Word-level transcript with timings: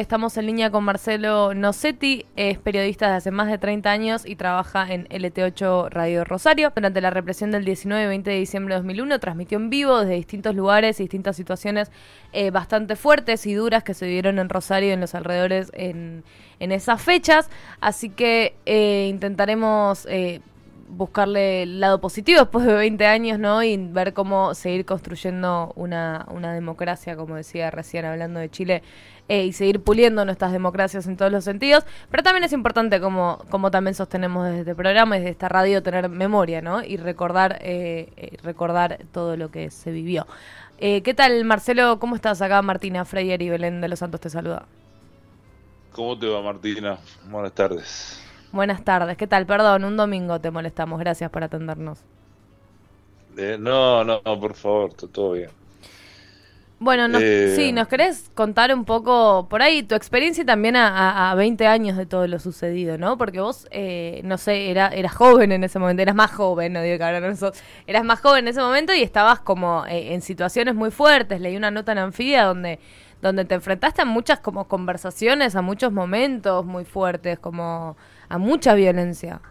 Estamos 0.00 0.38
en 0.38 0.46
línea 0.46 0.70
con 0.70 0.82
Marcelo 0.84 1.52
Nocetti, 1.52 2.24
es 2.34 2.56
periodista 2.56 3.04
desde 3.08 3.16
hace 3.18 3.30
más 3.32 3.48
de 3.48 3.58
30 3.58 3.90
años 3.90 4.24
y 4.24 4.34
trabaja 4.34 4.90
en 4.90 5.06
LT8 5.08 5.90
Radio 5.90 6.24
Rosario. 6.24 6.72
Durante 6.74 7.02
la 7.02 7.10
represión 7.10 7.50
del 7.50 7.66
19 7.66 8.04
y 8.04 8.06
20 8.06 8.30
de 8.30 8.36
diciembre 8.38 8.74
de 8.76 8.78
2001 8.78 9.20
transmitió 9.20 9.58
en 9.58 9.68
vivo 9.68 10.00
desde 10.00 10.14
distintos 10.14 10.54
lugares 10.54 11.00
y 11.00 11.02
distintas 11.02 11.36
situaciones 11.36 11.90
eh, 12.32 12.50
bastante 12.50 12.96
fuertes 12.96 13.44
y 13.44 13.52
duras 13.52 13.84
que 13.84 13.92
se 13.92 14.06
vivieron 14.06 14.38
en 14.38 14.48
Rosario 14.48 14.88
y 14.88 14.92
en 14.92 15.00
los 15.02 15.14
alrededores 15.14 15.70
en, 15.74 16.24
esas 16.60 17.02
fechas. 17.02 17.50
Así 17.82 18.08
que 18.08 18.56
eh, 18.64 19.06
intentaremos... 19.10 20.06
Eh, 20.08 20.40
buscarle 20.90 21.62
el 21.62 21.80
lado 21.80 22.00
positivo 22.00 22.40
después 22.40 22.66
de 22.66 22.74
20 22.74 23.06
años, 23.06 23.38
¿no? 23.38 23.62
Y 23.62 23.76
ver 23.76 24.12
cómo 24.12 24.54
seguir 24.54 24.84
construyendo 24.84 25.72
una, 25.76 26.26
democracia, 26.54 27.16
como 27.16 27.36
decía 27.36 27.70
recién 27.70 28.04
hablando 28.04 28.40
de 28.40 28.50
Chile, 28.50 28.82
eh, 29.28 29.44
y 29.44 29.52
seguir 29.52 29.80
puliendo 29.80 30.24
nuestras 30.24 30.52
democracias 30.52 31.06
en 31.06 31.16
todos 31.16 31.30
los 31.30 31.44
sentidos. 31.44 31.84
Pero 32.10 32.22
también 32.22 32.44
es 32.44 32.52
importante, 32.52 33.00
como, 33.00 33.42
como 33.50 33.70
también 33.70 33.94
sostenemos 33.94 34.46
desde 34.46 34.60
este 34.60 34.74
programa 34.74 35.16
desde 35.16 35.30
esta 35.30 35.48
radio, 35.48 35.82
tener 35.82 36.08
memoria, 36.08 36.60
¿no? 36.60 36.82
Y 36.82 36.96
recordar, 36.96 37.58
eh, 37.62 38.08
eh, 38.16 38.36
recordar 38.42 38.98
todo 39.12 39.36
lo 39.36 39.50
que 39.50 39.70
se 39.70 39.90
vivió. 39.90 40.26
¿Qué 40.78 41.12
tal, 41.14 41.44
Marcelo? 41.44 41.98
¿Cómo 41.98 42.16
estás 42.16 42.40
acá? 42.40 42.62
Martina 42.62 43.04
Freyer 43.04 43.42
y 43.42 43.50
Belén 43.50 43.82
de 43.82 43.88
los 43.88 43.98
Santos 43.98 44.18
te 44.18 44.30
saluda. 44.30 44.64
¿Cómo 45.92 46.18
te 46.18 46.26
va, 46.26 46.40
Martina? 46.40 46.98
Buenas 47.28 47.52
tardes. 47.52 48.29
Buenas 48.52 48.82
tardes, 48.82 49.16
¿qué 49.16 49.26
tal? 49.26 49.46
Perdón, 49.46 49.84
un 49.84 49.96
domingo 49.96 50.40
te 50.40 50.50
molestamos, 50.50 50.98
gracias 50.98 51.30
por 51.30 51.44
atendernos. 51.44 52.00
Eh, 53.36 53.56
no, 53.58 54.02
no, 54.02 54.20
por 54.22 54.54
favor, 54.54 54.92
todo 54.94 55.32
bien. 55.32 55.50
Bueno, 56.80 57.18
eh, 57.20 57.52
sí, 57.54 57.72
¿nos 57.72 57.88
querés 57.88 58.30
contar 58.34 58.74
un 58.74 58.86
poco 58.86 59.46
por 59.50 59.60
ahí 59.60 59.82
tu 59.82 59.94
experiencia 59.94 60.46
también 60.46 60.76
a, 60.76 61.30
a, 61.30 61.34
20 61.34 61.66
años 61.66 61.96
de 61.96 62.06
todo 62.06 62.26
lo 62.26 62.38
sucedido, 62.38 62.96
¿no? 62.96 63.18
Porque 63.18 63.38
vos, 63.38 63.68
eh, 63.70 64.22
no 64.24 64.38
sé, 64.38 64.70
era, 64.70 64.88
eras 64.88 65.12
joven 65.12 65.52
en 65.52 65.62
ese 65.62 65.78
momento, 65.78 66.00
eras 66.02 66.14
más 66.14 66.32
joven, 66.32 66.72
no 66.72 66.80
digo 66.80 66.96
que 66.96 67.04
ahora 67.04 67.20
no 67.20 67.36
sos, 67.36 67.52
eras 67.86 68.02
más 68.02 68.20
joven 68.20 68.46
en 68.46 68.48
ese 68.48 68.62
momento 68.62 68.94
y 68.94 69.02
estabas 69.02 69.40
como 69.40 69.84
en 69.86 70.22
situaciones 70.22 70.74
muy 70.74 70.90
fuertes. 70.90 71.40
Leí 71.42 71.54
una 71.54 71.70
nota 71.70 71.92
en 71.92 71.98
Anfibia 71.98 72.44
donde, 72.44 72.80
donde 73.20 73.44
te 73.44 73.54
enfrentaste 73.54 74.00
a 74.00 74.06
muchas 74.06 74.40
como 74.40 74.66
conversaciones, 74.66 75.56
a 75.56 75.62
muchos 75.62 75.92
momentos 75.92 76.64
muy 76.64 76.86
fuertes, 76.86 77.38
como 77.38 77.98
a 78.30 78.38
mucha 78.38 78.74
violencia. 78.74 79.42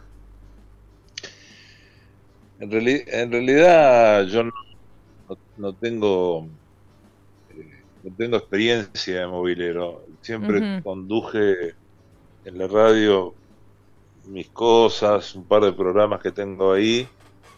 En, 2.60 2.72
realidad 3.32 4.26
yo 4.26 4.44
no, 5.58 5.74
tengo 5.74 6.48
eh, 7.52 7.84
no 8.04 8.16
tengo 8.16 8.38
experiencia 8.38 9.20
de 9.20 9.28
movilero. 9.28 10.06
Siempre 10.22 10.82
conduje 10.82 11.76
en 12.46 12.58
la 12.58 12.68
radio 12.68 13.34
mis 14.28 14.48
cosas, 14.48 15.36
un 15.36 15.44
par 15.44 15.64
de 15.64 15.74
programas 15.74 16.22
que 16.22 16.32
tengo 16.32 16.74
ahí 16.74 17.08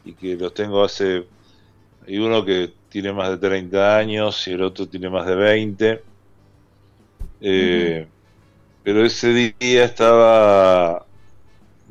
y 0.04 0.14
que 0.14 0.36
los 0.36 0.54
tengo 0.54 0.84
hace... 0.84 1.26
Hay 2.08 2.18
uno 2.18 2.44
que 2.44 2.74
tiene 2.90 3.14
más 3.14 3.30
de 3.30 3.38
30 3.38 3.98
años 3.98 4.48
y 4.48 4.54
el 4.54 4.64
otro 4.64 4.88
tiene 4.88 5.10
más 5.10 5.28
de 5.28 5.36
20. 5.36 6.04
Eh, 7.42 8.08
pero 8.84 9.06
ese 9.06 9.54
día 9.60 9.86
estaba 9.86 11.06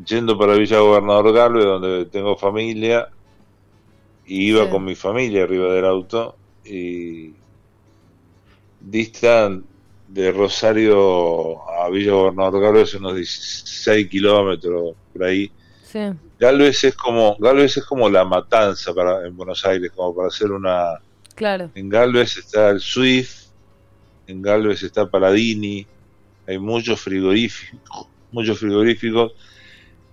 yendo 0.04 0.38
para 0.38 0.54
Villa 0.54 0.80
Gobernador 0.80 1.32
Galvez, 1.32 1.64
donde 1.64 2.06
tengo 2.06 2.36
familia, 2.36 3.08
y 4.26 4.48
iba 4.48 4.70
con 4.70 4.84
mi 4.84 4.94
familia 4.94 5.44
arriba 5.44 5.72
del 5.72 5.84
auto, 5.84 6.36
y 6.64 7.32
distan 8.80 9.64
de 10.08 10.32
Rosario 10.32 11.68
a 11.70 11.88
Villa 11.90 12.12
Gobernador 12.12 12.62
Galvez 12.62 12.94
unos 12.94 13.14
16 13.14 14.08
kilómetros 14.08 14.94
por 15.12 15.24
ahí. 15.24 15.50
Sí. 15.84 16.00
Galvez 16.38 16.84
es 16.84 16.94
como 16.94 17.36
Galvez 17.38 17.76
es 17.76 17.84
como 17.84 18.08
la 18.08 18.24
matanza 18.24 18.94
para 18.94 19.26
en 19.26 19.36
Buenos 19.36 19.64
Aires, 19.64 19.90
como 19.94 20.14
para 20.14 20.28
hacer 20.28 20.50
una 20.52 21.00
Claro. 21.40 21.70
En 21.74 21.88
Galvez 21.88 22.36
está 22.36 22.68
el 22.68 22.80
Swift, 22.80 23.46
en 24.26 24.42
Galvez 24.42 24.82
está 24.82 25.10
Paladini, 25.10 25.86
hay 26.46 26.58
muchos 26.58 27.00
frigoríficos, 27.00 28.08
muchos 28.30 28.58
frigoríficos 28.58 29.32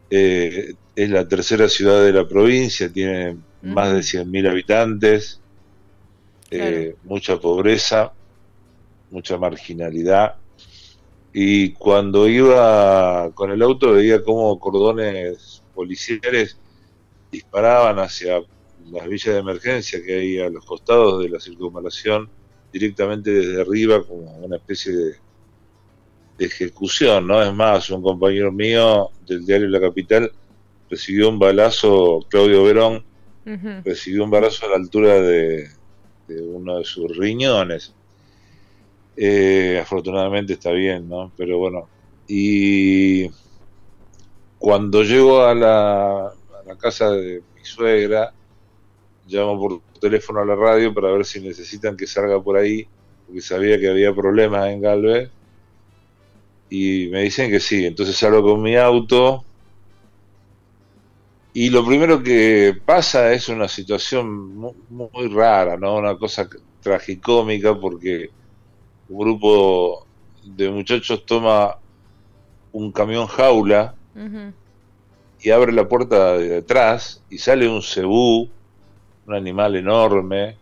eh, 0.09 0.73
es 0.95 1.09
la 1.09 1.27
tercera 1.27 1.67
ciudad 1.69 2.03
de 2.03 2.13
la 2.13 2.27
provincia, 2.27 2.91
tiene 2.91 3.37
más 3.61 3.91
de 3.93 3.99
100.000 3.99 4.49
habitantes, 4.49 5.41
eh, 6.49 6.95
mucha 7.03 7.39
pobreza, 7.39 8.13
mucha 9.11 9.37
marginalidad. 9.37 10.35
Y 11.33 11.73
cuando 11.73 12.27
iba 12.27 13.31
con 13.35 13.51
el 13.51 13.61
auto 13.61 13.93
veía 13.93 14.23
cómo 14.23 14.59
cordones 14.59 15.61
policiales 15.75 16.57
disparaban 17.31 17.99
hacia 17.99 18.41
las 18.91 19.07
villas 19.07 19.35
de 19.35 19.39
emergencia 19.39 20.01
que 20.03 20.15
hay 20.15 20.39
a 20.39 20.49
los 20.49 20.65
costados 20.65 21.21
de 21.21 21.29
la 21.29 21.39
circunvalación 21.39 22.29
directamente 22.71 23.31
desde 23.31 23.61
arriba 23.61 24.03
como 24.03 24.31
una 24.37 24.55
especie 24.55 24.93
de 24.93 25.15
de 26.37 26.45
ejecución, 26.45 27.27
¿no? 27.27 27.41
Es 27.41 27.53
más, 27.53 27.89
un 27.89 28.01
compañero 28.01 28.51
mío 28.51 29.09
del 29.25 29.45
diario 29.45 29.67
La 29.67 29.79
Capital 29.79 30.31
recibió 30.89 31.29
un 31.29 31.39
balazo, 31.39 32.25
Claudio 32.29 32.63
Verón, 32.63 33.03
recibió 33.83 34.23
un 34.23 34.29
balazo 34.29 34.65
a 34.65 34.69
la 34.69 34.75
altura 34.75 35.21
de, 35.21 35.69
uno 36.27 36.77
de 36.77 36.85
sus 36.85 37.15
riñones. 37.17 37.93
Eh, 39.15 39.79
afortunadamente 39.81 40.53
está 40.53 40.71
bien, 40.71 41.09
¿no? 41.09 41.31
Pero 41.35 41.57
bueno, 41.57 41.87
y 42.27 43.29
cuando 44.59 45.01
llego 45.03 45.43
a 45.43 45.55
la, 45.55 46.27
a 46.27 46.63
la 46.65 46.77
casa 46.77 47.09
de 47.11 47.41
mi 47.55 47.65
suegra, 47.65 48.33
llamo 49.27 49.59
por 49.59 49.81
teléfono 49.99 50.41
a 50.41 50.45
la 50.45 50.55
radio 50.55 50.93
para 50.93 51.11
ver 51.11 51.25
si 51.25 51.41
necesitan 51.41 51.97
que 51.97 52.05
salga 52.05 52.41
por 52.41 52.57
ahí, 52.57 52.87
porque 53.25 53.41
sabía 53.41 53.79
que 53.79 53.89
había 53.89 54.13
problemas 54.13 54.69
en 54.69 54.81
Galvez 54.81 55.31
y 56.69 57.07
me 57.11 57.21
dicen 57.21 57.49
que 57.49 57.59
sí, 57.59 57.85
entonces 57.85 58.15
salgo 58.17 58.43
con 58.43 58.61
mi 58.61 58.75
auto 58.75 59.45
y 61.59 61.71
lo 61.71 61.83
primero 61.83 62.21
que 62.21 62.79
pasa 62.85 63.33
es 63.33 63.49
una 63.49 63.67
situación 63.67 64.55
muy, 64.55 65.27
rara, 65.29 65.75
¿no? 65.75 65.95
Una 65.95 66.15
cosa 66.15 66.47
tragicómica 66.83 67.73
porque 67.79 68.29
un 69.09 69.17
grupo 69.17 70.05
de 70.43 70.69
muchachos 70.69 71.25
toma 71.25 71.77
un 72.71 72.91
camión 72.91 73.25
jaula 73.25 73.95
y 75.41 75.49
abre 75.49 75.71
la 75.71 75.87
puerta 75.87 76.33
de 76.33 76.47
detrás 76.47 77.23
y 77.27 77.39
sale 77.39 77.67
un 77.67 77.81
cebú, 77.81 78.49
un 79.25 79.33
animal 79.33 79.77
enorme, 79.77 80.57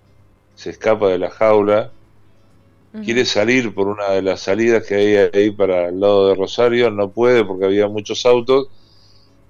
se 0.53 0.69
escapa 0.69 1.09
de 1.09 1.19
la 1.19 1.29
jaula 1.29 1.91
quiere 3.03 3.25
salir 3.25 3.73
por 3.73 3.87
una 3.87 4.09
de 4.11 4.21
las 4.21 4.41
salidas 4.41 4.85
que 4.85 4.95
hay 4.95 5.15
ahí 5.33 5.51
para 5.51 5.89
el 5.89 5.99
lado 5.99 6.29
de 6.29 6.35
Rosario, 6.35 6.89
no 6.91 7.09
puede 7.09 7.43
porque 7.43 7.65
había 7.65 7.87
muchos 7.87 8.25
autos, 8.25 8.67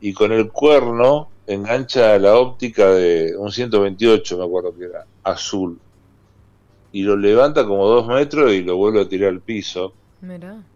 y 0.01 0.13
con 0.13 0.31
el 0.31 0.49
cuerno 0.51 1.29
engancha 1.47 2.17
la 2.17 2.37
óptica 2.37 2.91
de 2.91 3.35
un 3.37 3.51
128, 3.51 4.37
me 4.37 4.45
acuerdo 4.45 4.75
que 4.75 4.85
era, 4.85 5.05
azul, 5.23 5.79
y 6.91 7.03
lo 7.03 7.17
levanta 7.17 7.65
como 7.65 7.87
dos 7.87 8.07
metros 8.07 8.53
y 8.53 8.63
lo 8.63 8.77
vuelve 8.77 9.01
a 9.01 9.09
tirar 9.09 9.29
al 9.29 9.41
piso. 9.41 9.93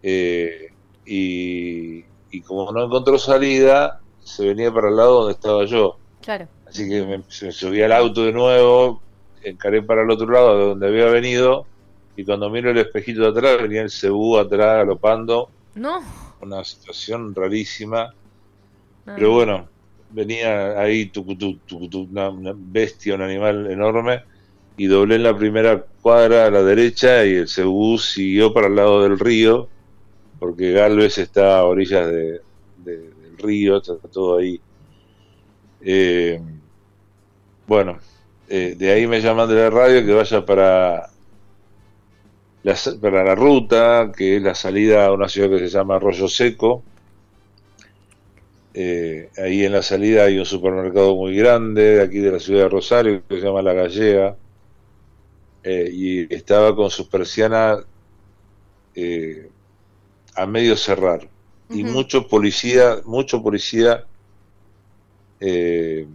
Eh, 0.02 0.68
y, 1.06 2.04
y 2.30 2.40
como 2.42 2.70
no 2.72 2.84
encontró 2.84 3.18
salida, 3.18 4.00
se 4.22 4.46
venía 4.46 4.72
para 4.72 4.90
el 4.90 4.96
lado 4.96 5.20
donde 5.20 5.32
estaba 5.32 5.64
yo. 5.64 5.96
Claro. 6.22 6.46
Así 6.66 6.88
que 6.88 7.04
me 7.04 7.52
subí 7.52 7.82
al 7.82 7.92
auto 7.92 8.24
de 8.24 8.32
nuevo, 8.32 9.00
encaré 9.42 9.82
para 9.82 10.02
el 10.02 10.10
otro 10.10 10.30
lado 10.30 10.58
de 10.58 10.64
donde 10.66 10.86
había 10.86 11.06
venido 11.06 11.66
y 12.20 12.24
cuando 12.24 12.50
miro 12.50 12.70
el 12.70 12.76
espejito 12.76 13.22
de 13.22 13.28
atrás 13.28 13.62
venía 13.62 13.80
el 13.80 13.90
cebú 13.90 14.36
atrás 14.36 14.76
galopando. 14.76 15.48
No. 15.74 16.02
Una 16.42 16.62
situación 16.64 17.34
rarísima. 17.34 18.12
Ah. 19.06 19.14
Pero 19.16 19.32
bueno, 19.32 19.66
venía 20.10 20.78
ahí 20.78 21.10
una, 21.94 22.30
bestia, 22.54 23.14
un 23.14 23.22
animal 23.22 23.70
enorme, 23.70 24.22
y 24.76 24.86
doblé 24.86 25.14
en 25.14 25.22
la 25.22 25.34
primera 25.34 25.82
cuadra 26.02 26.44
a 26.44 26.50
la 26.50 26.62
derecha 26.62 27.24
y 27.24 27.36
el 27.36 27.48
cebú 27.48 27.96
siguió 27.96 28.52
para 28.52 28.66
el 28.66 28.76
lado 28.76 29.02
del 29.02 29.18
río, 29.18 29.68
porque 30.38 30.72
Galvez 30.72 31.16
está 31.16 31.60
a 31.60 31.64
orillas 31.64 32.06
de, 32.06 32.42
del 32.84 33.38
río, 33.38 33.78
está 33.78 33.94
todo 34.12 34.36
ahí. 34.36 34.60
Eh, 35.80 36.38
bueno, 37.66 37.98
eh, 38.46 38.74
de 38.76 38.92
ahí 38.92 39.06
me 39.06 39.22
llaman 39.22 39.48
de 39.48 39.54
la 39.54 39.70
radio 39.70 40.04
que 40.04 40.12
vaya 40.12 40.44
para 40.44 41.09
para 43.00 43.24
la 43.24 43.34
ruta, 43.34 44.12
que 44.14 44.36
es 44.36 44.42
la 44.42 44.54
salida 44.54 45.06
a 45.06 45.12
una 45.12 45.28
ciudad 45.28 45.48
que 45.48 45.60
se 45.60 45.68
llama 45.68 45.96
Arroyo 45.96 46.28
Seco. 46.28 46.82
Eh, 48.74 49.30
ahí 49.38 49.64
en 49.64 49.72
la 49.72 49.82
salida 49.82 50.24
hay 50.24 50.38
un 50.38 50.44
supermercado 50.44 51.16
muy 51.16 51.34
grande, 51.34 52.02
aquí 52.02 52.18
de 52.18 52.32
la 52.32 52.38
ciudad 52.38 52.64
de 52.64 52.68
Rosario, 52.68 53.22
que 53.26 53.40
se 53.40 53.46
llama 53.46 53.62
La 53.62 53.72
Gallega. 53.72 54.36
Eh, 55.62 55.90
y 55.92 56.34
estaba 56.34 56.74
con 56.74 56.90
sus 56.90 57.06
persianas 57.06 57.80
eh, 58.94 59.48
a 60.34 60.46
medio 60.46 60.76
cerrar. 60.76 61.28
Y 61.70 61.84
mucho 61.84 62.26
policía, 62.26 62.96
mucho 63.04 63.42
policía 63.42 64.04
en 65.38 66.08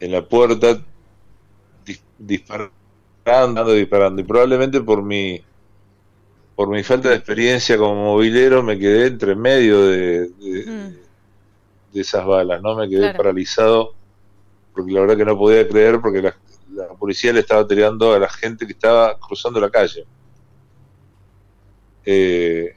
la 0.00 0.26
puerta 0.26 0.82
disparando, 2.18 3.74
disparando. 3.74 4.20
Y 4.20 4.24
probablemente 4.24 4.80
por 4.80 5.02
mi 5.02 5.42
por 6.54 6.68
mi 6.68 6.82
falta 6.82 7.08
de 7.08 7.16
experiencia 7.16 7.76
como 7.76 7.94
movilero 7.94 8.62
me 8.62 8.78
quedé 8.78 9.08
entre 9.08 9.34
medio 9.34 9.86
de, 9.86 10.28
de, 10.28 10.94
esas 11.92 12.24
balas, 12.24 12.62
¿no? 12.62 12.76
Me 12.76 12.88
quedé 12.88 13.14
paralizado 13.14 13.94
porque 14.72 14.92
la 14.92 15.00
verdad 15.00 15.16
que 15.16 15.24
no 15.24 15.38
podía 15.38 15.66
creer 15.68 16.00
porque 16.00 16.22
la, 16.22 16.36
la, 16.72 16.88
policía 16.88 17.32
le 17.32 17.40
estaba 17.40 17.66
tirando 17.66 18.12
a 18.12 18.18
la 18.18 18.28
gente 18.28 18.66
que 18.66 18.72
estaba 18.72 19.18
cruzando 19.18 19.60
la 19.60 19.70
calle. 19.70 20.04
Eh, 22.04 22.74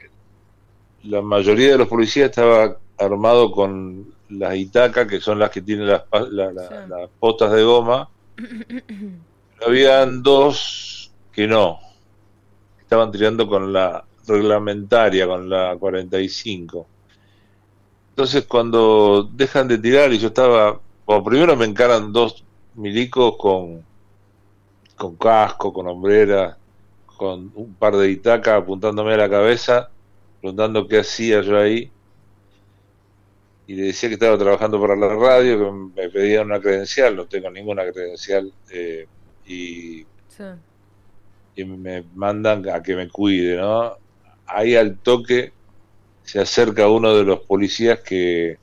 la 1.03 1.21
mayoría 1.21 1.71
de 1.71 1.77
los 1.79 1.87
policías 1.87 2.29
estaba 2.29 2.77
armado 2.97 3.51
con 3.51 4.13
las 4.29 4.55
itacas, 4.55 5.07
que 5.07 5.19
son 5.19 5.39
las 5.39 5.49
que 5.49 5.61
tienen 5.61 5.87
las, 5.87 6.03
las 6.11 7.09
potas 7.19 7.51
de 7.51 7.63
goma. 7.63 8.09
Habían 9.65 10.21
dos 10.21 11.11
que 11.31 11.47
no, 11.47 11.79
estaban 12.87 13.11
tirando 13.11 13.49
con 13.49 13.73
la 13.73 14.05
reglamentaria, 14.25 15.27
con 15.27 15.49
la 15.49 15.75
45. 15.77 16.87
Entonces 18.11 18.45
cuando 18.45 19.29
dejan 19.33 19.67
de 19.67 19.77
tirar 19.77 20.13
y 20.13 20.19
yo 20.19 20.29
estaba, 20.29 20.79
bueno, 21.05 21.23
primero 21.25 21.57
me 21.57 21.65
encaran 21.65 22.13
dos 22.13 22.45
milicos 22.75 23.35
con, 23.37 23.83
con 24.95 25.17
casco, 25.17 25.73
con 25.73 25.85
hombrera, 25.85 26.57
con 27.05 27.51
un 27.55 27.73
par 27.73 27.97
de 27.97 28.09
itacas 28.09 28.61
apuntándome 28.61 29.15
a 29.15 29.17
la 29.17 29.29
cabeza, 29.29 29.89
preguntando 30.39 30.87
qué 30.87 30.99
hacía 30.99 31.41
yo 31.41 31.59
ahí. 31.59 31.91
Y 33.67 33.75
le 33.75 33.87
decía 33.87 34.07
que 34.07 34.13
estaba 34.13 34.37
trabajando 34.37 34.79
para 34.79 34.95
la 34.95 35.09
radio, 35.13 35.59
que 35.59 36.01
me 36.01 36.09
pedían 36.09 36.45
una 36.45 36.61
credencial, 36.61 37.17
no 37.17 37.25
tengo 37.25 37.51
ninguna 37.51 37.83
credencial. 37.91 38.49
Eh, 38.71 39.05
y, 39.45 40.05
y 41.57 41.65
me 41.65 42.03
mandan 42.13 42.69
a 42.69 42.81
que 42.83 42.95
me 42.95 43.09
cuide, 43.09 43.57
¿no? 43.57 43.97
Ahí 44.45 44.75
al 44.75 44.97
toque 44.99 45.51
se 46.23 46.39
acerca 46.39 46.87
uno 46.87 47.15
de 47.15 47.23
los 47.23 47.39
policías 47.39 47.99
que 48.01 48.57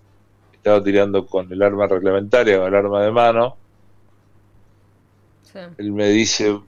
estaba 0.53 0.83
tirando 0.83 1.27
con 1.27 1.53
el 1.53 1.61
arma 1.61 1.89
reglamentaria, 1.89 2.59
con 2.59 2.69
el 2.69 2.75
arma 2.75 3.03
de 3.03 3.11
mano. 3.11 3.57
Él 5.77 5.93
me 5.93 6.09
dice, 6.09 6.59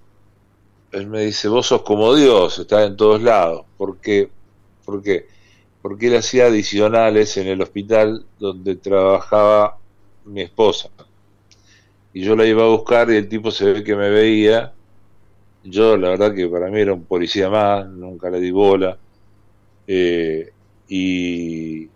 él 0.92 1.06
me 1.06 1.22
dice, 1.22 1.48
vos 1.48 1.66
sos 1.68 1.82
como 1.82 2.14
Dios, 2.14 2.58
estás 2.58 2.88
en 2.88 2.96
todos 2.96 3.22
lados. 3.22 3.64
¿Por 3.76 3.98
qué? 4.00 4.30
Porque 4.84 5.26
él 6.00 6.16
hacía 6.16 6.46
adicionales 6.46 7.36
en 7.36 7.46
el 7.46 7.62
hospital 7.62 8.26
donde 8.38 8.74
trabajaba 8.74 9.78
mi 10.24 10.42
esposa. 10.42 10.90
Y 12.12 12.22
yo 12.22 12.34
la 12.34 12.46
iba 12.46 12.64
a 12.64 12.68
buscar 12.68 13.10
y 13.10 13.16
el 13.16 13.28
tipo 13.28 13.50
se 13.50 13.72
ve 13.72 13.84
que 13.84 13.94
me 13.94 14.10
veía. 14.10 14.72
Yo, 15.68 15.96
la 15.96 16.10
verdad 16.10 16.34
que 16.34 16.48
para 16.48 16.68
mí 16.68 16.80
era 16.80 16.92
un 16.92 17.04
policía 17.04 17.50
más, 17.50 17.88
nunca 17.88 18.30
le 18.30 18.40
di 18.40 18.50
bola. 18.50 18.96
Eh, 19.86 20.52
y 20.88 21.88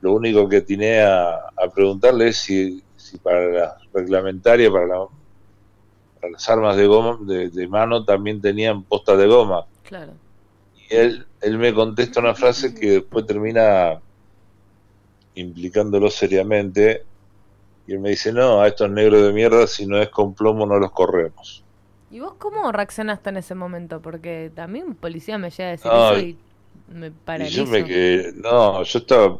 lo 0.00 0.12
único 0.14 0.48
que 0.48 0.62
tiene 0.62 1.00
a, 1.02 1.40
preguntarle 1.74 2.28
es 2.28 2.38
si, 2.38 2.82
si 2.96 3.18
para 3.18 3.46
la 3.46 3.76
reglamentaria, 3.92 4.70
para 4.70 4.86
la 4.86 5.06
las 6.30 6.48
armas 6.48 6.76
de 6.76 6.86
goma 6.86 7.18
de, 7.20 7.68
mano 7.68 8.04
también 8.04 8.40
tenían 8.40 8.82
postas 8.82 9.18
de 9.18 9.26
goma. 9.26 9.66
Claro. 9.82 10.12
Y 10.74 10.94
él, 10.94 11.26
él 11.40 11.58
me 11.58 11.74
contesta 11.74 12.20
una 12.20 12.34
frase 12.34 12.74
que 12.74 12.92
después 12.92 13.26
termina 13.26 14.00
implicándolo 15.34 16.10
seriamente. 16.10 17.04
Y 17.86 17.92
él 17.92 17.98
me 18.00 18.10
dice, 18.10 18.32
no, 18.32 18.60
a 18.60 18.68
estos 18.68 18.90
negros 18.90 19.22
de 19.22 19.32
mierda, 19.32 19.66
si 19.66 19.86
no 19.86 20.00
es 20.00 20.08
con 20.08 20.34
plomo, 20.34 20.66
no 20.66 20.78
los 20.78 20.90
corremos. 20.92 21.62
¿Y 22.14 22.20
vos 22.20 22.34
cómo 22.38 22.70
reaccionaste 22.70 23.30
en 23.30 23.38
ese 23.38 23.56
momento? 23.56 24.00
Porque 24.00 24.52
también 24.54 24.86
un 24.86 24.94
policía 24.94 25.36
me 25.36 25.50
llega 25.50 25.70
a 25.70 25.72
decir 25.72 25.90
eso 25.92 26.18
y 26.20 26.38
me 26.94 27.10
paralizo. 27.10 27.64
yo 27.64 27.66
me 27.66 27.84
quedé, 27.84 28.32
no, 28.34 28.84
yo 28.84 28.98
estaba, 29.00 29.38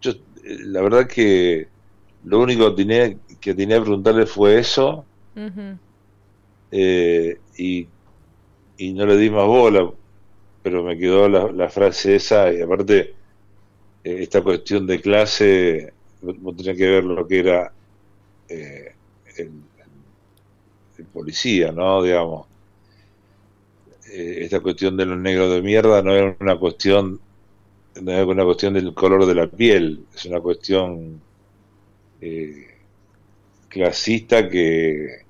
yo, 0.00 0.12
la 0.44 0.80
verdad 0.80 1.08
que 1.08 1.66
lo 2.22 2.38
único 2.38 2.70
que 2.70 2.84
tenía 2.84 3.16
que 3.40 3.52
tenía 3.54 3.78
que 3.78 3.82
preguntarle 3.82 4.26
fue 4.26 4.60
eso 4.60 5.04
eh, 6.70 7.40
y, 7.56 7.88
y, 8.76 8.92
no 8.92 9.06
le 9.06 9.16
di 9.16 9.28
más 9.28 9.46
bola, 9.46 9.90
pero 10.62 10.84
me 10.84 10.96
quedó 10.96 11.28
la, 11.28 11.68
frase 11.68 12.14
esa, 12.14 12.52
y 12.52 12.62
aparte, 12.62 13.12
eh, 14.04 14.18
esta 14.20 14.40
cuestión 14.40 14.86
de 14.86 15.00
clase, 15.00 15.92
no 16.22 16.54
tenía 16.54 16.76
que 16.76 16.88
ver 16.88 17.02
lo 17.02 17.26
que 17.26 17.40
era 17.40 17.72
eh, 18.48 18.94
el, 19.36 19.50
policía, 21.04 21.72
¿no? 21.72 22.02
Digamos. 22.02 22.46
esta 24.12 24.60
cuestión 24.60 24.96
de 24.96 25.06
los 25.06 25.18
negros 25.18 25.52
de 25.52 25.62
mierda 25.62 26.02
no 26.02 26.14
es 26.14 26.36
una 26.40 26.56
cuestión 26.56 27.20
no 28.00 28.12
es 28.12 28.26
una 28.26 28.44
cuestión 28.44 28.74
del 28.74 28.94
color 28.94 29.26
de 29.26 29.34
la 29.34 29.46
piel, 29.48 30.04
es 30.14 30.24
una 30.26 30.40
cuestión 30.40 31.20
clasista 33.68 34.48
que 34.48 35.22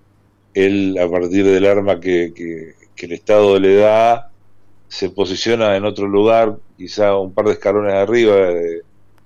él 0.54 0.98
a 0.98 1.08
partir 1.08 1.44
del 1.44 1.66
arma 1.66 2.00
que, 2.00 2.32
que, 2.34 2.74
el 3.04 3.12
Estado 3.12 3.58
le 3.58 3.76
da 3.76 4.30
se 4.88 5.08
posiciona 5.08 5.76
en 5.76 5.84
otro 5.86 6.06
lugar, 6.06 6.58
quizá 6.76 7.16
un 7.16 7.32
par 7.32 7.46
de 7.46 7.52
escalones 7.52 7.94
arriba 7.94 8.34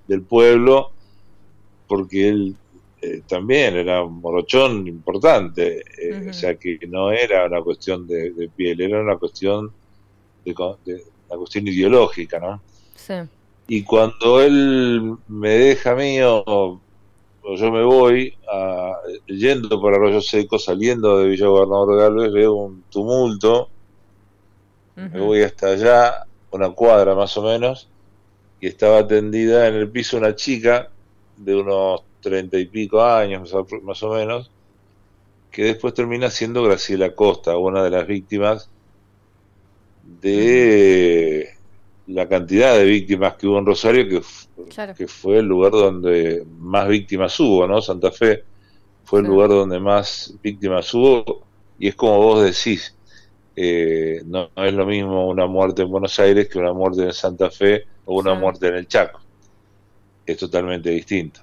del 0.06 0.23
pueblo, 0.23 0.93
porque 1.88 2.29
él 2.29 2.56
eh, 3.05 3.23
también 3.27 3.77
era 3.77 4.03
un 4.03 4.21
morochón 4.21 4.87
importante, 4.89 5.83
eh, 5.99 6.29
o 6.31 6.33
sea 6.33 6.55
que 6.55 6.79
no 6.89 7.11
era 7.11 7.47
una 7.47 7.61
cuestión 7.61 8.06
de, 8.06 8.49
piel, 8.56 8.81
era 8.81 9.01
una 9.01 9.17
cuestión 9.17 9.71
de, 10.45 10.55
una 11.29 11.39
cuestión 11.39 11.69
ideológica, 11.69 12.39
¿no? 12.39 12.62
Sí. 12.95 13.15
Y 13.69 13.83
cuando 13.83 14.41
él 14.43 15.17
me 15.29 15.51
deja 15.51 15.95
mío 15.95 16.81
yo 17.56 17.71
me 17.71 17.83
voy 17.83 18.35
a, 18.51 18.95
yendo 19.27 19.81
por 19.81 19.95
Arroyo 19.95 20.23
Seco, 20.23 20.59
saliendo 20.59 21.19
de 21.19 21.29
Villa 21.29 21.47
Gobernador 21.47 21.99
Galvez, 21.99 22.33
veo 22.33 22.55
un 22.55 22.85
tumulto, 22.91 23.69
me 24.97 25.21
voy 25.21 25.43
hasta 25.43 25.69
allá, 25.69 26.27
una 26.53 26.71
cuadra 26.71 27.15
más 27.15 27.37
o 27.37 27.43
menos, 27.43 27.89
y 28.61 28.69
estaba 28.69 29.06
tendida 29.06 29.69
en 29.69 29.75
el 29.75 29.91
piso 29.91 30.17
una 30.17 30.34
chica 30.34 30.89
de 31.37 31.55
unos 31.55 32.03
treinta 32.25 32.59
y 32.59 32.65
pico 32.65 33.05
años 33.05 33.55
más 33.83 34.03
o 34.03 34.15
menos, 34.15 34.51
que 35.53 35.65
después 35.65 35.95
termina 35.95 36.31
siendo 36.31 36.65
Graciela 36.65 37.15
Costa, 37.15 37.57
una 37.57 37.85
de 37.85 37.91
las 37.91 38.07
víctimas 38.07 38.69
de 40.21 41.51
la 42.09 42.29
cantidad 42.29 42.77
de 42.77 42.85
víctimas 42.85 43.35
que 43.35 43.47
hubo 43.47 43.59
en 43.59 43.67
Rosario, 43.67 44.09
que, 44.09 44.21
que 44.97 45.07
fue 45.07 45.39
el 45.39 45.47
lugar 45.47 45.73
donde 45.73 46.45
más 46.59 46.89
víctimas 46.89 47.39
hubo, 47.39 47.67
¿no? 47.67 47.81
Santa 47.81 48.11
Fe 48.11 48.43
fue 49.05 49.21
el 49.21 49.27
lugar 49.27 49.51
donde 49.51 49.79
más 49.79 50.35
víctimas 50.43 50.93
hubo, 50.93 51.45
y 51.79 51.89
es 51.89 51.95
como 51.95 52.19
vos 52.19 52.43
decís, 52.43 52.97
eh, 53.57 54.23
no, 54.27 54.51
es 54.57 54.75
lo 54.75 54.87
mismo 54.87 55.29
una 55.29 55.47
muerte 55.47 55.83
en 55.83 55.91
Buenos 55.91 56.19
Aires 56.19 56.49
que 56.49 56.59
una 56.59 56.73
muerte 56.73 57.05
en 57.05 57.13
Santa 57.13 57.51
Fe 57.51 57.85
o 58.07 58.19
una 58.19 58.35
muerte 58.35 58.69
en 58.69 58.75
el 58.75 58.89
Chaco. 58.89 59.21
Es 60.27 60.39
totalmente 60.39 60.91
distinto. 60.91 61.41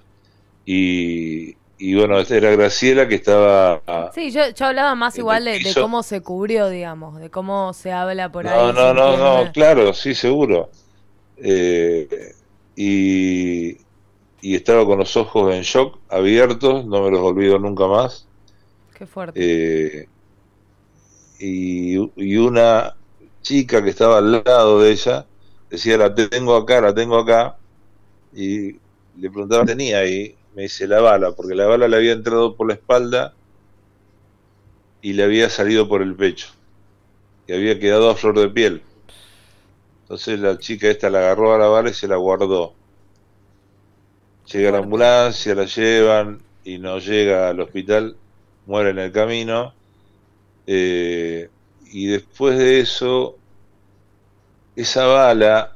Y, 0.65 1.56
y 1.77 1.96
bueno, 1.96 2.20
era 2.20 2.51
Graciela 2.51 3.08
que 3.08 3.15
estaba... 3.15 3.82
Sí, 4.13 4.32
yo, 4.32 4.50
yo 4.50 4.65
hablaba 4.65 4.96
más 4.96 5.18
igual 5.18 5.46
de, 5.46 5.74
cómo 5.74 6.03
se 6.03 6.22
cubrió, 6.22 6.70
digamos, 6.70 7.20
de 7.20 7.30
cómo 7.30 7.74
se 7.74 7.91
habla 7.91 8.32
por 8.32 8.46
no, 8.46 8.51
ahí. 8.51 8.74
No, 8.74 8.94
no, 8.94 9.18
no, 9.18 9.51
claro, 9.51 9.94
sí, 9.94 10.13
seguro. 10.13 10.70
Eh, 11.38 12.36
y, 12.75 13.77
y 14.41 14.56
estaba 14.56 14.86
con 14.86 15.00
los 15.00 15.18
ojos 15.18 15.53
en 15.53 15.63
shock, 15.63 16.00
abiertos, 16.10 16.86
no 16.86 17.03
me 17.03 17.12
los 17.12 17.22
olvido 17.22 17.58
nunca 17.58 17.88
más. 17.88 18.27
Qué 18.94 19.06
fuerte. 19.08 19.39
Eh, 19.44 20.08
y, 21.39 21.96
y 22.15 22.38
una 22.38 22.96
chica 23.41 23.84
que 23.84 23.89
estaba 23.89 24.20
al 24.20 24.44
lado 24.44 24.82
de 24.82 24.91
ella 24.91 25.25
decía, 25.70 25.98
la 25.98 26.13
tengo 26.13 26.56
acá, 26.56 26.82
la 26.82 26.94
tengo 26.94 27.18
acá, 27.18 27.58
y 28.34 28.74
le 28.74 29.30
preguntaba, 29.30 29.65
tenía 29.65 30.00
ahí, 30.00 30.36
me 30.55 30.63
dice 30.63 30.88
la 30.88 31.00
bala, 31.00 31.31
porque 31.31 31.55
la 31.55 31.65
bala 31.65 31.88
le 31.88 31.98
había 31.98 32.12
entrado 32.12 32.55
por 32.55 32.67
la 32.67 32.74
espalda 32.74 33.34
y 35.01 35.13
le 35.13 35.24
había 35.24 35.50
salido 35.50 35.88
por 35.88 36.01
el 36.01 36.15
pecho. 36.15 36.48
Y 37.48 37.53
había 37.53 37.79
quedado 37.79 38.10
a 38.10 38.15
flor 38.15 38.39
de 38.39 38.50
piel. 38.50 38.81
Entonces 40.03 40.39
la 40.39 40.58
chica 40.58 40.89
esta 40.89 41.10
la 41.10 41.20
agarró 41.20 41.53
a 41.53 41.58
la 41.58 41.67
bala 41.67 41.89
y 41.89 41.93
se 41.93 42.08
la 42.08 42.17
guardó. 42.17 42.74
Llega 44.51 44.72
la 44.72 44.79
ambulancia, 44.79 45.55
la 45.55 45.65
llevan 45.65 46.41
y 46.63 46.77
no 46.77 47.00
llega 47.00 47.50
al 47.50 47.62
hospital, 47.62 48.17
muere 48.65 48.89
en 48.89 49.00
el 49.00 49.12
camino. 49.12 49.74
Eh, 50.67 51.50
y 51.91 52.08
después 52.08 52.58
de 52.58 52.81
eso, 52.81 53.38
esa 54.75 55.05
bala 55.05 55.75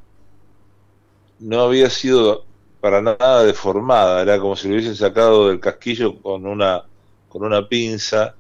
no 1.40 1.62
había 1.62 1.90
sido 1.90 2.45
para 2.86 3.02
nada 3.02 3.44
deformada, 3.44 4.22
era 4.22 4.40
como 4.40 4.56
si 4.56 4.68
lo 4.68 4.76
hubiesen 4.76 4.96
sacado 4.96 5.50
del 5.50 5.60
casquillo 5.60 6.22
con 6.22 6.46
una, 6.46 6.84
con 7.28 7.44
una 7.44 7.68
pinza 7.68 8.36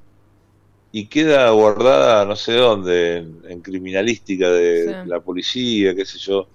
y 0.92 1.08
queda 1.08 1.50
guardada 1.50 2.26
no 2.26 2.36
sé 2.36 2.54
dónde, 2.54 3.18
en, 3.18 3.62
criminalística 3.62 4.48
de 4.52 5.04
la 5.08 5.20
policía, 5.20 5.96
qué 5.96 6.06
sé 6.06 6.20
yo, 6.20 6.48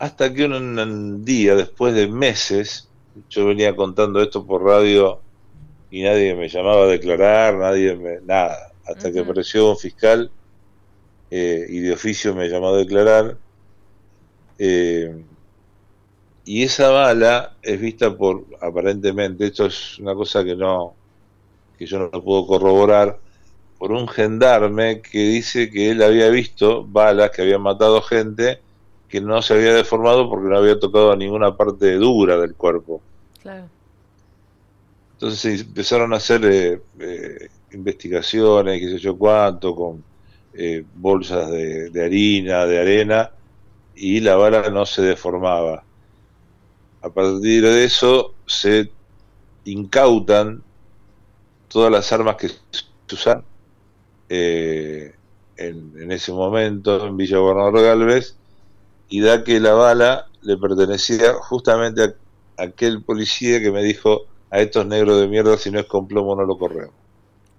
hasta 0.00 0.34
que 0.34 0.46
un, 0.46 1.24
día, 1.24 1.54
después 1.54 1.94
de 1.94 2.08
meses, 2.08 2.88
yo 3.30 3.46
venía 3.46 3.76
contando 3.76 4.20
esto 4.20 4.44
por 4.44 4.64
radio 4.64 5.20
y 5.92 6.02
nadie 6.02 6.34
me 6.34 6.48
llamaba 6.48 6.82
a 6.82 6.88
declarar, 6.88 7.54
nadie 7.58 7.94
me, 7.94 8.20
nada, 8.22 8.72
hasta 8.84 9.12
que 9.12 9.20
apareció 9.20 9.70
un 9.70 9.76
fiscal 9.76 10.32
eh, 11.30 11.64
y 11.68 11.78
de 11.78 11.92
oficio 11.92 12.34
me 12.34 12.48
llamó 12.48 12.70
a 12.70 12.76
declarar. 12.76 13.36
Eh, 14.58 15.14
y 16.48 16.62
esa 16.62 16.88
bala 16.88 17.52
es 17.60 17.78
vista 17.78 18.16
por, 18.16 18.46
aparentemente, 18.62 19.44
esto 19.44 19.66
es 19.66 19.98
una 19.98 20.14
cosa 20.14 20.42
que 20.42 20.56
no, 20.56 20.94
que 21.76 21.84
yo 21.84 21.98
no 21.98 22.08
lo 22.10 22.24
puedo 22.24 22.46
corroborar, 22.46 23.18
por 23.76 23.92
un 23.92 24.08
gendarme 24.08 25.02
que 25.02 25.18
dice 25.18 25.70
que 25.70 25.90
él 25.90 26.02
había 26.02 26.30
visto 26.30 26.86
balas 26.86 27.32
que 27.32 27.42
habían 27.42 27.60
matado 27.60 28.00
gente 28.00 28.60
que 29.10 29.20
no 29.20 29.42
se 29.42 29.52
había 29.52 29.74
deformado 29.74 30.30
porque 30.30 30.48
no 30.48 30.56
había 30.56 30.80
tocado 30.80 31.12
a 31.12 31.16
ninguna 31.16 31.54
parte 31.54 31.96
dura 31.96 32.38
del 32.38 32.54
cuerpo. 32.54 33.02
Claro. 33.42 33.68
Entonces 35.12 35.60
empezaron 35.60 36.14
a 36.14 36.16
hacer 36.16 36.46
eh, 36.46 36.80
eh, 36.98 37.48
investigaciones, 37.72 38.80
qué 38.80 38.88
sé 38.92 38.98
yo 38.98 39.18
cuánto, 39.18 39.76
con 39.76 40.02
eh, 40.54 40.82
bolsas 40.94 41.50
de, 41.50 42.02
harina, 42.02 42.64
de 42.64 42.78
arena, 42.78 43.32
y 43.94 44.20
la 44.20 44.36
bala 44.36 44.70
no 44.70 44.86
se 44.86 45.02
deformaba. 45.02 45.84
A 47.02 47.10
partir 47.10 47.62
de 47.62 47.84
eso 47.84 48.34
se 48.46 48.90
incautan 49.64 50.62
todas 51.68 51.92
las 51.92 52.12
armas 52.12 52.36
que 52.36 52.48
se 52.48 52.84
usan 53.12 53.44
en, 54.28 55.14
en, 55.56 56.12
ese 56.12 56.32
momento 56.32 57.06
en 57.06 57.16
Villa 57.16 57.38
Gobernador 57.38 57.82
Galvez 57.82 58.36
y 59.08 59.20
da 59.20 59.44
que 59.44 59.60
la 59.60 59.74
bala 59.74 60.26
le 60.42 60.56
pertenecía 60.56 61.34
justamente 61.34 62.02
a 62.02 62.62
aquel 62.62 63.02
policía 63.02 63.60
que 63.60 63.70
me 63.70 63.82
dijo 63.82 64.26
a 64.50 64.60
estos 64.60 64.86
negros 64.86 65.20
de 65.20 65.28
mierda 65.28 65.56
si 65.56 65.70
no 65.70 65.78
es 65.78 65.86
con 65.86 66.06
plomo 66.08 66.34
no 66.34 66.44
lo 66.44 66.58
corremos. 66.58 66.94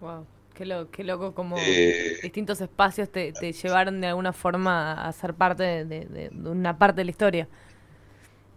Wow, 0.01 0.25
qué, 0.53 1.03
loco 1.03 1.33
como 1.33 1.57
eh, 1.57 2.17
distintos 2.21 2.61
espacios 2.61 3.09
te, 3.09 3.31
llevaron 3.31 4.01
de 4.01 4.07
alguna 4.07 4.33
forma 4.33 4.93
a 4.93 5.11
ser 5.11 5.33
parte 5.33 5.85
de, 5.85 6.31
una 6.45 6.77
parte 6.77 7.01
de 7.01 7.05
la 7.05 7.11
historia. 7.11 7.47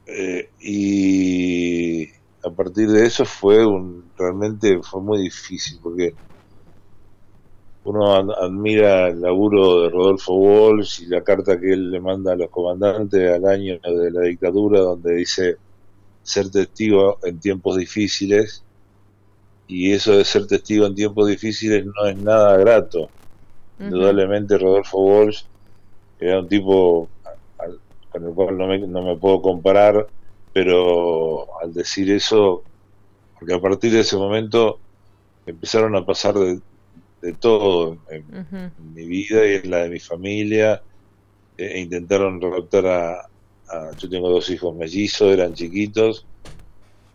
Eh, 0.06 0.50
y 0.60 2.08
a 2.44 2.50
partir 2.54 2.88
de 2.90 3.06
eso 3.06 3.24
fue 3.24 3.64
un 3.64 4.12
realmente 4.16 4.80
fue 4.82 5.00
muy 5.00 5.22
difícil 5.22 5.78
porque 5.82 6.16
uno 7.84 8.12
admira 8.14 9.08
el 9.08 9.20
laburo 9.20 9.82
de 9.82 9.90
Rodolfo 9.90 10.34
Walsh 10.34 11.02
y 11.02 11.06
la 11.06 11.22
carta 11.22 11.58
que 11.60 11.72
él 11.72 11.90
le 11.90 12.00
manda 12.00 12.32
a 12.32 12.36
los 12.36 12.50
comandantes 12.50 13.30
al 13.30 13.44
año 13.46 13.78
de 13.82 14.10
la 14.10 14.22
dictadura 14.22 14.80
donde 14.80 15.14
dice 15.16 15.58
ser 16.22 16.50
testigo 16.50 17.18
en 17.22 17.40
tiempos 17.40 17.76
difíciles 17.76 18.64
y 19.66 19.92
eso 19.92 20.16
de 20.16 20.24
ser 20.24 20.46
testigo 20.46 20.86
en 20.86 20.94
tiempos 20.94 21.28
difíciles 21.28 21.84
no 21.86 22.06
es 22.06 22.16
nada 22.18 22.56
grato. 22.58 23.10
Indudablemente 23.78 24.58
Rodolfo 24.58 24.98
Walsh 24.98 25.44
era 26.18 26.40
un 26.40 26.48
tipo 26.48 27.11
con 28.12 28.26
el 28.26 28.34
cual 28.34 28.58
no 28.58 28.66
me, 28.66 28.78
no 28.78 29.02
me 29.02 29.16
puedo 29.16 29.40
comparar, 29.42 30.06
pero 30.52 31.60
al 31.60 31.72
decir 31.72 32.10
eso, 32.10 32.62
porque 33.38 33.54
a 33.54 33.60
partir 33.60 33.92
de 33.92 34.00
ese 34.00 34.16
momento 34.16 34.78
empezaron 35.46 35.96
a 35.96 36.04
pasar 36.04 36.34
de, 36.34 36.60
de 37.22 37.32
todo 37.32 37.98
en, 38.10 38.24
mi 38.94 39.06
vida 39.06 39.46
y 39.46 39.54
en 39.54 39.70
la 39.70 39.78
de 39.84 39.90
mi 39.90 40.00
familia, 40.00 40.82
e, 41.56 41.64
e 41.64 41.80
intentaron 41.80 42.40
raptar 42.40 42.86
a, 42.86 43.28
Yo 43.98 44.08
tengo 44.10 44.28
dos 44.28 44.50
hijos 44.50 44.74
mellizos, 44.74 45.32
eran 45.32 45.54
chiquitos, 45.54 46.26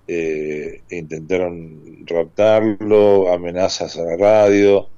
eh, 0.07 0.81
e 0.89 0.97
intentaron 0.97 2.05
raptarlo, 2.07 3.31
amenazas 3.31 3.97
a 3.97 4.03
la 4.03 4.17
radio, 4.17 4.89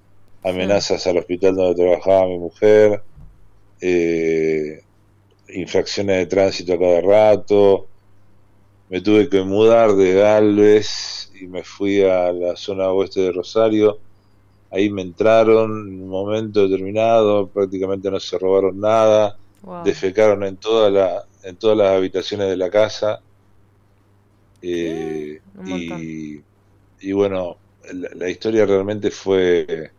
amenazas 0.43 1.05
al 1.07 1.17
hospital 1.17 1.55
donde 1.55 1.83
trabajaba 1.83 2.27
mi 2.27 2.37
mujer, 2.37 3.03
eh, 3.81 4.83
infracciones 5.53 6.17
de 6.17 6.25
tránsito 6.25 6.73
a 6.73 6.79
cada 6.79 7.01
rato. 7.01 7.87
Me 8.89 9.01
tuve 9.01 9.29
que 9.29 9.41
mudar 9.41 9.93
de 9.93 10.13
Galvez 10.15 11.31
y 11.39 11.47
me 11.47 11.63
fui 11.63 12.01
a 12.03 12.31
la 12.31 12.55
zona 12.55 12.89
oeste 12.89 13.21
de 13.21 13.31
Rosario 13.31 13.99
ahí 14.71 14.89
me 14.89 15.01
entraron 15.01 15.87
en 15.87 16.01
un 16.01 16.09
momento 16.09 16.67
determinado, 16.67 17.47
prácticamente 17.47 18.11
no 18.11 18.19
se 18.19 18.37
robaron 18.37 18.79
nada, 18.79 19.37
defecaron 19.83 20.43
en, 20.43 20.57
toda 20.57 20.89
la, 20.89 21.25
en 21.43 21.55
todas 21.55 21.77
las 21.77 21.95
habitaciones 21.95 22.49
de 22.49 22.57
la 22.57 22.69
casa. 22.69 23.21
Eh, 24.61 25.39
y, 27.01 27.11
bueno, 27.13 27.57
la, 27.93 28.29
historia 28.29 28.65
realmente 28.65 29.09
fue, 29.09 29.91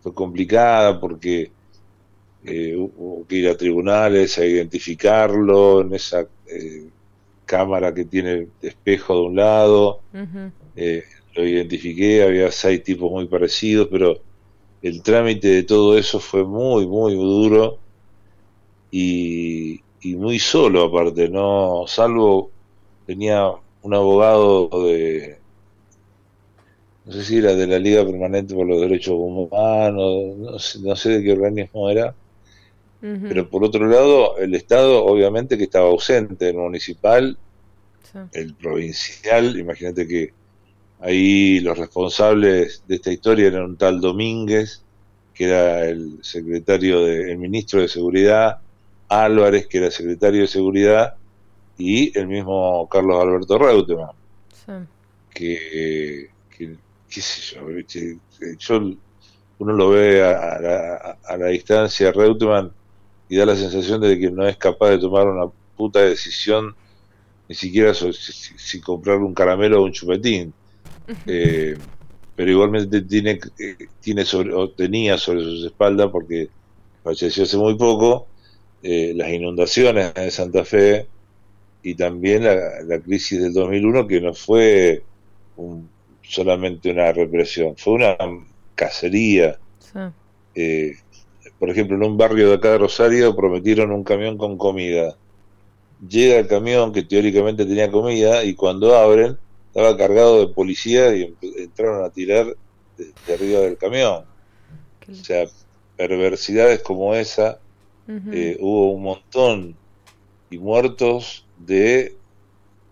fue 0.00 0.14
complicada 0.14 0.98
porque 1.00 1.50
eh, 2.46 2.76
hubo 2.76 3.26
que 3.26 3.36
ir 3.36 3.48
a 3.48 3.56
tribunales 3.56 4.38
a 4.38 4.44
identificarlo 4.44 5.82
en 5.82 5.94
esa 5.94 6.26
eh, 6.46 6.88
cámara 7.44 7.92
que 7.92 8.04
tiene 8.04 8.48
espejo 8.62 9.14
de 9.14 9.20
un 9.20 9.36
lado. 9.36 10.00
Lo 11.34 11.46
identifiqué, 11.46 12.22
había 12.22 12.50
seis 12.50 12.82
tipos 12.82 13.10
muy 13.10 13.26
parecidos, 13.26 13.88
pero 13.90 14.20
el 14.82 15.02
trámite 15.02 15.48
de 15.48 15.62
todo 15.64 15.98
eso 15.98 16.20
fue 16.20 16.44
muy, 16.44 16.86
muy 16.86 17.14
duro 17.14 17.78
y, 18.90 19.82
muy 20.04 20.38
solo 20.38 20.84
aparte, 20.84 21.28
no, 21.28 21.84
salvo 21.88 22.50
tenía 23.06 23.50
un 23.82 23.94
abogado 23.94 24.68
de, 24.84 25.38
no 27.04 27.12
sé 27.12 27.24
si 27.24 27.38
era 27.38 27.54
de 27.54 27.66
la 27.66 27.78
Liga 27.78 28.06
Permanente 28.06 28.54
por 28.54 28.66
los 28.66 28.80
Derechos 28.80 29.16
Humanos, 29.18 30.36
no 30.38 30.58
sé, 30.60 30.80
no 30.80 30.94
sé 30.94 31.18
de 31.18 31.24
qué 31.24 31.32
organismo 31.32 31.90
era, 31.90 32.14
pero 33.28 33.48
por 33.48 33.64
otro 33.64 33.86
lado, 33.86 34.38
el 34.38 34.54
Estado 34.54 35.04
obviamente 35.04 35.56
que 35.56 35.64
estaba 35.64 35.88
ausente, 35.88 36.48
el 36.48 36.56
municipal, 36.56 37.38
el 38.32 38.54
provincial, 38.54 39.58
imagínate 39.58 40.06
que 40.06 40.32
Ahí 41.00 41.60
los 41.60 41.76
responsables 41.76 42.82
de 42.88 42.94
esta 42.94 43.12
historia 43.12 43.48
eran 43.48 43.64
un 43.64 43.76
tal 43.76 44.00
Domínguez, 44.00 44.82
que 45.34 45.44
era 45.44 45.86
el 45.86 46.18
secretario 46.22 47.04
del 47.04 47.36
ministro 47.36 47.80
de 47.80 47.88
Seguridad, 47.88 48.60
Álvarez, 49.08 49.66
que 49.66 49.78
era 49.78 49.90
secretario 49.90 50.42
de 50.42 50.48
Seguridad, 50.48 51.14
y 51.76 52.18
el 52.18 52.26
mismo 52.26 52.88
Carlos 52.88 53.22
Alberto 53.22 53.58
Reutemann. 53.58 54.16
Que, 55.32 56.30
qué 56.48 57.20
sé 57.20 57.56
yo, 58.58 58.80
uno 59.58 59.72
lo 59.72 59.90
ve 59.90 60.24
a, 60.24 61.16
la, 61.36 61.46
distancia, 61.48 62.10
Reutemann, 62.10 62.72
y 63.28 63.36
da 63.36 63.46
la 63.46 63.56
sensación 63.56 64.00
de 64.00 64.18
que 64.18 64.30
no 64.30 64.46
es 64.46 64.56
capaz 64.56 64.90
de 64.90 64.98
tomar 64.98 65.26
una 65.28 65.50
puta 65.76 66.00
decisión, 66.00 66.74
ni 67.48 67.54
siquiera 67.54 67.92
si 67.94 68.80
comprar 68.80 69.18
un 69.18 69.34
caramelo 69.34 69.80
o 69.80 69.84
un 69.84 69.92
chupetín. 69.92 70.52
Eh, 71.24 71.76
pero 72.34 72.50
igualmente 72.50 73.00
tiene, 73.02 73.38
eh, 73.60 73.76
tiene 74.00 74.24
sobre, 74.24 74.52
o 74.52 74.70
tenía 74.70 75.16
sobre 75.18 75.40
sus 75.42 75.64
espaldas, 75.64 76.10
porque 76.10 76.48
falleció 77.04 77.44
hace 77.44 77.56
muy 77.56 77.76
poco, 77.76 78.26
eh, 78.82 79.12
las 79.14 79.30
inundaciones 79.30 80.12
en 80.16 80.30
Santa 80.32 80.64
Fe 80.64 81.06
y 81.82 81.94
también 81.94 82.42
la, 82.42 83.00
crisis 83.00 83.40
del 83.40 83.52
2001, 83.52 84.08
que 84.08 84.20
no 84.20 84.34
fue 84.34 85.04
solamente 86.22 86.90
una 86.90 87.12
represión, 87.12 87.76
fue 87.76 87.94
una 87.94 88.16
cacería. 88.74 89.58
Por 91.58 91.70
ejemplo, 91.70 91.96
en 91.96 92.02
un 92.02 92.16
barrio 92.16 92.48
de 92.48 92.56
acá 92.56 92.72
de 92.72 92.78
Rosario 92.78 93.34
prometieron 93.34 93.90
un 93.90 94.04
camión 94.04 94.36
con 94.36 94.58
comida. 94.58 95.16
Llega 96.06 96.38
el 96.38 96.46
camión 96.46 96.92
que 96.92 97.02
teóricamente 97.02 97.64
tenía 97.64 97.90
comida 97.90 98.44
y 98.44 98.54
cuando 98.54 98.94
abren 98.94 99.38
estaba 99.68 99.96
cargado 99.96 100.40
de 100.40 100.52
policía 100.52 101.14
y 101.14 101.34
entraron 101.58 102.04
a 102.04 102.10
tirar 102.10 102.46
desde 102.96 103.34
arriba 103.34 103.60
del 103.60 103.76
camión. 103.76 104.24
O 105.08 105.14
sea, 105.14 105.46
perversidades 105.96 106.82
como 106.82 107.14
esa, 107.14 107.58
eh, 108.08 108.56
hubo 108.60 108.92
un 108.92 109.02
montón 109.02 109.76
y 110.50 110.58
muertos 110.58 111.46
de 111.58 112.16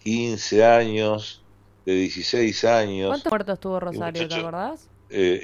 15 0.02 0.64
años, 0.64 1.42
de 1.84 1.94
16 1.94 2.64
años. 2.64 3.08
¿Cuántos 3.08 3.30
muertos 3.30 3.60
tuvo 3.60 3.80
Rosario, 3.80 4.28
te 4.28 4.34
acordás? 4.34 4.88
Eh, 5.10 5.42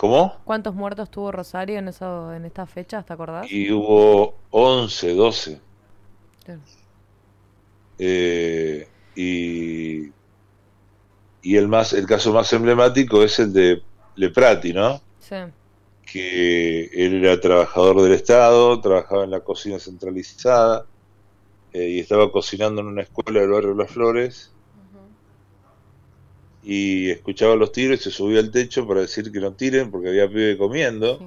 ¿Cómo? 0.00 0.34
¿Cuántos 0.44 0.74
muertos 0.74 1.10
tuvo 1.10 1.30
Rosario 1.30 1.78
en, 1.78 1.88
eso, 1.88 2.32
en 2.32 2.46
esta 2.46 2.64
fecha, 2.64 3.02
te 3.02 3.12
acordás? 3.12 3.52
Y 3.52 3.70
hubo 3.70 4.34
11, 4.48 5.14
12. 5.14 5.60
Eh, 7.98 8.88
y, 9.14 10.10
y 11.42 11.56
el, 11.56 11.68
más, 11.68 11.92
el 11.92 12.06
caso 12.06 12.32
más 12.32 12.50
emblemático 12.54 13.22
es 13.22 13.40
el 13.40 13.52
de 13.52 13.82
Leprati, 14.16 14.72
¿no? 14.72 15.02
Sí. 15.18 15.36
Que 16.10 16.84
él 16.94 17.22
era 17.22 17.38
trabajador 17.38 18.00
del 18.00 18.12
Estado, 18.12 18.80
trabajaba 18.80 19.24
en 19.24 19.32
la 19.32 19.40
cocina 19.40 19.78
centralizada 19.78 20.86
eh, 21.74 21.90
y 21.90 22.00
estaba 22.00 22.32
cocinando 22.32 22.80
en 22.80 22.86
una 22.86 23.02
escuela 23.02 23.40
del 23.40 23.50
barrio 23.50 23.74
Las 23.74 23.90
Flores 23.90 24.50
y 26.62 27.10
escuchaba 27.10 27.56
los 27.56 27.72
tiros 27.72 28.00
y 28.00 28.04
se 28.04 28.10
subía 28.10 28.40
al 28.40 28.50
techo 28.50 28.86
para 28.86 29.00
decir 29.02 29.32
que 29.32 29.40
no 29.40 29.54
tiren 29.54 29.90
porque 29.90 30.08
había 30.10 30.28
pibe 30.28 30.56
comiendo 30.58 31.24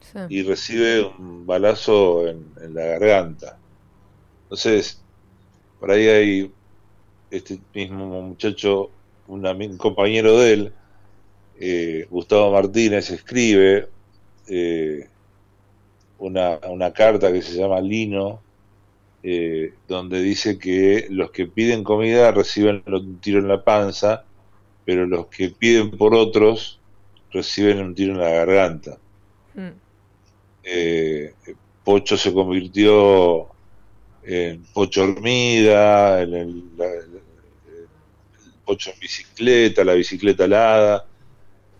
Sí. 0.00 0.10
Sí. 0.12 0.18
y 0.28 0.42
recibe 0.42 1.02
un 1.18 1.46
balazo 1.46 2.28
en, 2.28 2.52
en 2.62 2.74
la 2.74 2.84
garganta. 2.84 3.58
Entonces, 4.44 5.02
por 5.80 5.90
ahí 5.90 6.06
hay 6.08 6.52
este 7.30 7.60
mismo 7.74 8.22
muchacho, 8.22 8.90
un, 9.28 9.46
un 9.46 9.78
compañero 9.78 10.38
de 10.38 10.52
él, 10.52 10.72
eh, 11.60 12.06
Gustavo 12.10 12.52
Martínez, 12.52 13.10
escribe 13.10 13.88
eh, 14.48 15.08
una, 16.18 16.58
una 16.68 16.92
carta 16.92 17.32
que 17.32 17.42
se 17.42 17.54
llama 17.56 17.80
Lino, 17.80 18.40
eh, 19.22 19.72
donde 19.88 20.20
dice 20.20 20.58
que 20.58 21.06
los 21.10 21.30
que 21.30 21.46
piden 21.46 21.84
comida 21.84 22.30
reciben 22.32 22.82
un 22.86 23.20
tiro 23.20 23.38
en 23.40 23.48
la 23.48 23.64
panza, 23.64 24.24
pero 24.84 25.06
los 25.06 25.26
que 25.26 25.50
piden 25.50 25.90
por 25.92 26.14
otros 26.14 26.78
reciben 27.32 27.80
un 27.80 27.94
tiro 27.94 28.12
en 28.12 28.20
la 28.20 28.30
garganta. 28.30 28.98
Mm. 29.54 29.68
Eh, 30.64 31.34
Pocho 31.84 32.16
se 32.16 32.32
convirtió 32.32 33.48
en 34.22 34.64
Pocho 34.72 35.02
Hormiga, 35.02 36.22
en 36.22 36.34
el, 36.34 36.64
la- 36.76 36.86
el- 36.86 37.22
Pocho 38.64 38.90
en 38.90 38.98
bicicleta, 38.98 39.84
la 39.84 39.92
bicicleta 39.92 40.44
alada, 40.44 41.06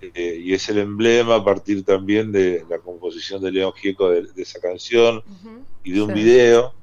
eh, 0.02 0.38
y 0.44 0.52
es 0.52 0.68
el 0.68 0.78
emblema 0.78 1.36
a 1.36 1.44
partir 1.44 1.82
también 1.82 2.30
de 2.30 2.62
la 2.68 2.78
composición 2.78 3.40
de 3.42 3.50
León 3.52 3.72
Gieco 3.72 4.10
de, 4.10 4.24
de 4.32 4.42
esa 4.42 4.60
canción 4.60 5.22
y 5.82 5.92
de 5.92 6.02
un 6.02 6.08
Sí. 6.08 6.14
video, 6.14 6.74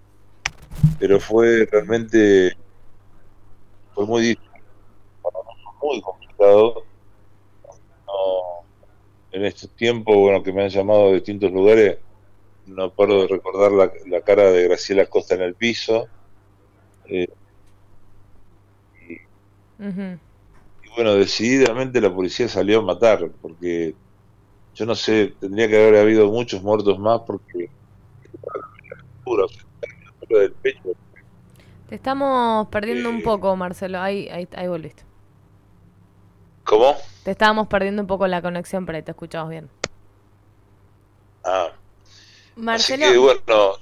pero 1.00 1.20
fue 1.20 1.68
realmente 1.72 2.56
fue 3.94 4.08
muy 4.08 4.22
difícil, 4.24 4.51
muy 5.82 6.02
complicado. 6.02 6.76
No, 8.08 8.14
en 9.32 9.46
estos 9.46 9.72
tiempos, 9.76 10.16
bueno, 10.18 10.44
que 10.44 10.54
me 10.54 10.64
han 10.64 10.70
llamado 10.70 11.08
de 11.08 11.16
distintos 11.16 11.52
lugares, 11.52 12.00
no 12.66 12.94
paro 12.94 13.22
de 13.24 13.28
recordar 13.28 13.72
la, 13.72 13.92
la 14.08 14.22
cara 14.22 14.52
de 14.52 14.64
Graciela 14.68 15.06
Costa 15.08 15.36
en 15.36 15.42
el 15.44 15.56
piso. 15.56 16.08
Eh, 17.06 17.28
y 20.84 20.90
bueno, 20.96 21.16
decididamente 21.16 22.02
la 22.02 22.14
policía 22.14 22.48
salió 22.48 22.80
a 22.80 22.84
matar, 22.84 23.32
porque 23.42 23.96
yo 24.76 24.86
no 24.86 24.96
sé, 24.96 25.36
tendría 25.40 25.68
que 25.70 25.78
haber 25.78 25.98
habido 26.02 26.28
muchos 26.32 26.64
muertos 26.64 27.00
más, 27.00 27.22
porque 27.28 27.72
la 29.26 29.48
altura 30.22 30.42
del 30.42 30.54
pecho 30.56 30.96
Te 31.88 31.96
estamos 31.96 32.68
perdiendo 32.70 33.10
un 33.10 33.18
Eh. 33.18 33.24
poco, 33.24 33.56
Marcelo. 33.56 34.00
Ahí, 34.00 34.30
ahí, 34.30 34.48
ahí 34.56 34.68
volviste. 34.68 35.04
¿Cómo? 36.72 36.96
Te 37.24 37.32
estábamos 37.32 37.68
perdiendo 37.68 38.02
un 38.02 38.08
poco 38.08 38.26
la 38.28 38.42
conexión, 38.42 38.86
pero 38.86 39.04
te 39.04 39.12
escuchamos 39.12 39.50
bien. 39.50 39.70
Ah, 41.44 41.72
Marcelo, 42.56 43.04
así 43.04 43.14
que 43.14 43.18
bueno, 43.20 43.74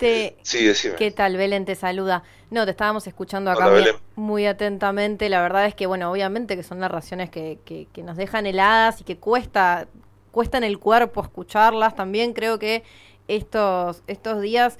te, 0.00 0.36
sí, 0.42 0.64
decime. 0.64 0.96
¿qué 0.96 1.12
tal? 1.12 1.36
Belén 1.36 1.64
te 1.64 1.76
saluda. 1.76 2.24
No, 2.50 2.64
te 2.64 2.72
estábamos 2.72 3.06
escuchando 3.06 3.52
acá 3.52 3.68
Hola, 3.68 4.00
muy 4.16 4.46
atentamente. 4.46 5.28
La 5.28 5.40
verdad 5.40 5.66
es 5.66 5.76
que, 5.76 5.86
bueno, 5.86 6.10
obviamente 6.10 6.56
que 6.56 6.64
son 6.64 6.80
narraciones 6.80 7.30
que, 7.30 7.60
que, 7.64 7.86
que 7.92 8.02
nos 8.02 8.16
dejan 8.16 8.46
heladas 8.46 9.00
y 9.00 9.04
que 9.04 9.18
cuesta, 9.18 9.86
cuesta 10.32 10.58
en 10.58 10.64
el 10.64 10.80
cuerpo 10.80 11.22
escucharlas. 11.22 11.94
También 11.94 12.32
creo 12.32 12.58
que 12.58 12.82
estos, 13.28 14.02
estos 14.08 14.40
días 14.40 14.76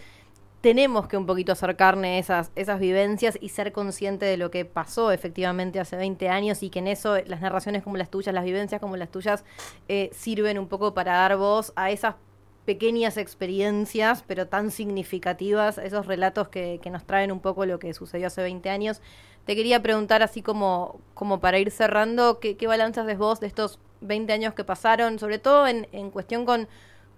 tenemos 0.60 1.06
que 1.06 1.16
un 1.16 1.26
poquito 1.26 1.52
acercarne 1.52 2.18
esas, 2.18 2.50
esas 2.56 2.80
vivencias 2.80 3.38
y 3.40 3.50
ser 3.50 3.72
consciente 3.72 4.26
de 4.26 4.36
lo 4.36 4.50
que 4.50 4.64
pasó 4.64 5.12
efectivamente 5.12 5.78
hace 5.78 5.96
20 5.96 6.28
años 6.28 6.62
y 6.62 6.70
que 6.70 6.80
en 6.80 6.88
eso 6.88 7.16
las 7.26 7.40
narraciones 7.40 7.82
como 7.82 7.96
las 7.96 8.10
tuyas, 8.10 8.34
las 8.34 8.44
vivencias 8.44 8.80
como 8.80 8.96
las 8.96 9.10
tuyas, 9.10 9.44
eh, 9.88 10.10
sirven 10.12 10.58
un 10.58 10.68
poco 10.68 10.94
para 10.94 11.12
dar 11.12 11.36
voz 11.36 11.72
a 11.76 11.90
esas 11.90 12.16
pequeñas 12.64 13.16
experiencias, 13.16 14.24
pero 14.26 14.48
tan 14.48 14.70
significativas, 14.70 15.78
esos 15.78 16.06
relatos 16.06 16.48
que, 16.48 16.80
que 16.82 16.90
nos 16.90 17.04
traen 17.04 17.32
un 17.32 17.40
poco 17.40 17.64
lo 17.64 17.78
que 17.78 17.94
sucedió 17.94 18.26
hace 18.26 18.42
20 18.42 18.68
años. 18.68 19.00
Te 19.46 19.56
quería 19.56 19.80
preguntar, 19.82 20.22
así 20.22 20.42
como, 20.42 21.00
como 21.14 21.40
para 21.40 21.58
ir 21.58 21.70
cerrando, 21.70 22.40
¿qué, 22.40 22.58
qué 22.58 22.66
balanzas 22.66 23.06
de 23.06 23.14
vos 23.14 23.40
de 23.40 23.46
estos 23.46 23.78
20 24.02 24.30
años 24.32 24.54
que 24.54 24.64
pasaron, 24.64 25.18
sobre 25.18 25.38
todo 25.38 25.66
en, 25.66 25.88
en 25.92 26.10
cuestión 26.10 26.44
con, 26.44 26.68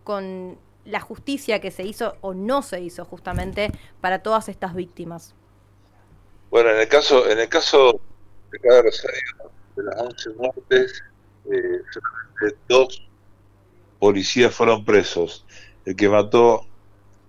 con 0.05 0.57
la 0.85 1.01
justicia 1.01 1.61
que 1.61 1.71
se 1.71 1.85
hizo 1.85 2.17
o 2.21 2.35
no 2.35 2.63
se 2.63 2.81
hizo 2.81 3.05
justamente 3.05 3.71
para 4.01 4.23
todas 4.23 4.49
estas 4.49 4.75
víctimas? 4.75 5.35
Bueno, 6.51 6.71
en 6.71 6.81
el 6.81 6.89
caso, 6.89 7.29
en 7.29 7.39
el 7.39 7.49
caso 7.49 8.01
de 8.51 8.59
cada 8.59 8.83
Rosario, 8.83 9.51
de 9.77 9.85
las 9.85 10.01
11 10.01 10.31
muertes, 10.31 11.03
eh, 11.45 11.81
solamente 11.93 12.59
dos 12.69 13.09
policías 13.99 14.55
fueron 14.55 14.85
presos. 14.85 15.45
El 15.85 15.95
que 15.95 16.09
mató 16.09 16.67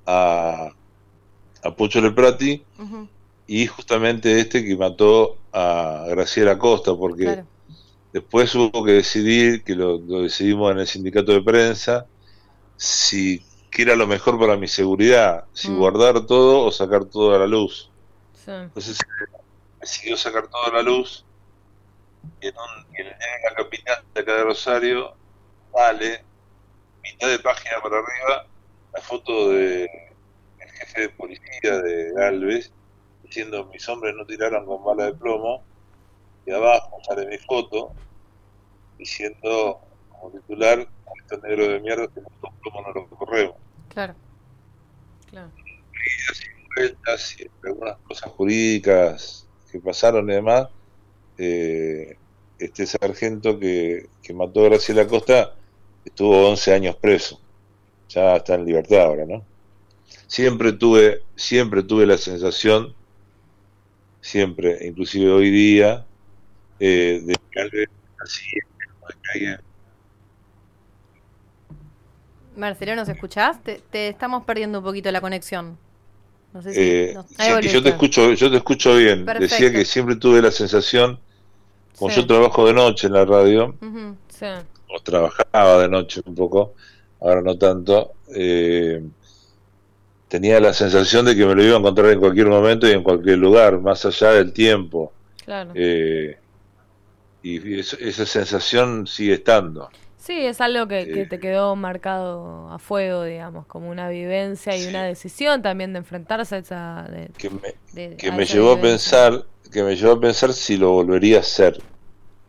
a, 0.05 0.71
a 1.63 1.75
Pocho 1.75 2.01
Leprati 2.01 2.63
y 3.47 3.67
justamente 3.67 4.39
este 4.39 4.65
que 4.65 4.75
mató 4.75 5.37
a 5.53 6.05
Graciela 6.09 6.57
Costa, 6.57 6.95
porque 6.95 7.23
claro. 7.25 7.45
después 8.13 8.53
hubo 8.55 8.83
que 8.83 8.93
decidir, 8.93 9.63
que 9.63 9.75
lo, 9.75 9.99
lo 9.99 10.21
decidimos 10.21 10.71
en 10.71 10.79
el 10.79 10.87
sindicato 10.87 11.31
de 11.31 11.41
prensa, 11.41 12.07
si 12.81 13.45
qué 13.69 13.83
era 13.83 13.95
lo 13.95 14.07
mejor 14.07 14.39
para 14.39 14.57
mi 14.57 14.67
seguridad, 14.67 15.45
si 15.53 15.69
Mm. 15.69 15.77
guardar 15.77 16.25
todo 16.25 16.65
o 16.65 16.71
sacar 16.71 17.05
todo 17.05 17.35
a 17.35 17.39
la 17.39 17.47
luz. 17.47 17.91
Sí. 18.33 18.51
Entonces 18.51 18.97
decidió 19.79 20.17
sacar 20.17 20.47
todo 20.49 20.65
a 20.65 20.71
la 20.71 20.81
luz 20.81 21.25
y 22.41 22.47
en, 22.47 22.55
un, 22.57 22.95
y 22.97 23.01
en 23.01 23.07
La 23.43 23.55
Capital 23.55 24.03
de 24.13 24.21
acá 24.21 24.35
de 24.35 24.43
Rosario 24.43 25.15
sale 25.73 26.25
mitad 27.03 27.29
de 27.29 27.39
página 27.39 27.81
para 27.81 27.97
arriba 27.99 28.47
la 28.93 29.01
foto 29.01 29.49
de 29.51 29.83
el 29.83 30.69
jefe 30.71 31.01
de 31.01 31.09
policía 31.09 31.81
de 31.81 32.11
Galvez 32.13 32.71
diciendo 33.23 33.65
mis 33.67 33.87
hombres 33.89 34.15
no 34.15 34.25
tiraron 34.25 34.65
con 34.65 34.83
bala 34.83 35.05
de 35.05 35.13
plomo 35.15 35.63
y 36.45 36.51
abajo 36.51 36.99
sale 37.07 37.27
mi 37.27 37.37
foto 37.37 37.93
diciendo 38.97 39.81
como 40.21 40.39
titular 40.39 40.87
estos 41.21 41.43
negros 41.43 41.67
de 41.67 41.79
mierda 41.79 42.07
que 42.07 42.21
con 42.39 42.53
plomo 42.59 42.81
no 42.81 42.93
lo 42.93 43.07
corremos 43.09 43.55
Claro. 43.89 44.15
Claro. 45.29 45.51
vueltas 46.75 47.35
y 47.39 47.49
algunas 47.65 47.97
cosas 47.99 48.31
jurídicas 48.31 49.47
que 49.71 49.79
pasaron 49.79 50.29
y 50.29 50.33
demás, 50.33 50.67
eh, 51.37 52.17
este 52.59 52.85
sargento 52.85 53.59
que, 53.59 54.09
que 54.21 54.33
mató 54.33 54.61
a 54.61 54.69
Graciela 54.69 55.07
Costa 55.07 55.55
estuvo 56.05 56.49
11 56.49 56.73
años 56.73 56.95
preso. 56.95 57.39
Ya 58.09 58.35
está 58.35 58.55
en 58.55 58.65
libertad 58.65 59.01
ahora, 59.01 59.25
¿no? 59.25 59.45
Siempre 60.27 60.73
tuve, 60.73 61.23
siempre 61.35 61.83
tuve 61.83 62.05
la 62.05 62.17
sensación, 62.17 62.93
siempre, 64.19 64.85
inclusive 64.85 65.31
hoy 65.31 65.49
día, 65.49 66.05
eh, 66.79 67.21
de 67.23 67.35
que 67.51 67.59
alguien 67.59 67.89
así, 68.19 68.49
de 68.53 69.13
que 69.21 69.31
alguien 69.33 69.70
Marcelo, 72.55 72.95
¿nos 72.95 73.07
escuchás? 73.09 73.61
Te, 73.63 73.81
te 73.91 74.09
estamos 74.09 74.43
perdiendo 74.43 74.79
un 74.79 74.83
poquito 74.83 75.11
la 75.11 75.21
conexión. 75.21 75.77
No 76.53 76.61
sé 76.61 76.73
si... 76.73 76.79
Eh, 76.81 77.11
nos- 77.13 77.27
sí, 77.27 77.69
yo 77.69 77.81
te 77.81 77.89
escucho, 77.89 78.33
yo 78.33 78.51
te 78.51 78.57
escucho 78.57 78.95
bien. 78.95 79.25
Perfecto. 79.25 79.55
Decía 79.55 79.71
que 79.71 79.85
siempre 79.85 80.15
tuve 80.17 80.41
la 80.41 80.51
sensación, 80.51 81.19
como 81.97 82.11
Sí. 82.11 82.21
yo 82.21 82.27
trabajo 82.27 82.67
de 82.67 82.73
noche 82.73 83.07
en 83.07 83.13
la 83.13 83.23
radio, 83.25 83.75
Sí. 84.29 84.45
o 84.89 84.99
trabajaba 85.01 85.77
de 85.81 85.87
noche 85.89 86.21
un 86.25 86.35
poco, 86.35 86.73
ahora 87.21 87.41
no 87.41 87.57
tanto, 87.57 88.13
eh, 88.35 89.01
tenía 90.27 90.59
la 90.59 90.73
sensación 90.73 91.25
de 91.25 91.35
que 91.35 91.45
me 91.45 91.55
lo 91.55 91.63
iba 91.63 91.75
a 91.75 91.79
encontrar 91.79 92.09
en 92.11 92.19
cualquier 92.19 92.47
momento 92.47 92.87
y 92.87 92.91
en 92.91 93.03
cualquier 93.03 93.37
lugar, 93.37 93.79
más 93.79 94.05
allá 94.05 94.31
del 94.31 94.51
tiempo. 94.51 95.13
Claro. 95.45 95.71
Eh, 95.75 96.37
y 97.43 97.79
esa 97.79 98.25
sensación 98.25 99.07
sigue 99.07 99.33
estando. 99.35 99.89
Sí, 100.21 100.33
es 100.45 100.61
algo 100.61 100.87
que, 100.87 101.09
que 101.09 101.25
te 101.25 101.39
quedó 101.39 101.75
marcado 101.75 102.69
a 102.71 102.77
fuego, 102.79 103.23
digamos, 103.23 103.65
como 103.65 103.89
una 103.89 104.07
vivencia 104.09 104.77
y 104.77 104.83
Sí. 104.83 104.87
una 104.87 105.03
decisión 105.03 105.61
también 105.63 105.93
de 105.93 105.99
enfrentarse 105.99 106.55
a 106.55 106.57
esa... 106.59 107.07
de- 107.09 107.33
Que 107.37 107.49
me, 107.49 107.75
de- 107.91 108.17
que 108.17 108.29
a 108.29 108.31
me 108.31 108.43
esa 108.43 108.53
llevó 108.53 108.71
a 108.73 108.81
pensar, 108.81 109.45
que 109.71 109.83
me 109.83 109.95
llevó 109.97 110.13
a 110.13 110.21
pensar 110.21 110.53
si 110.53 110.77
lo 110.77 110.91
volvería 110.91 111.37
a 111.37 111.41
hacer. 111.41 111.83